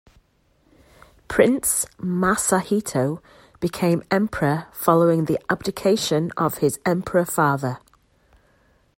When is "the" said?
5.25-5.37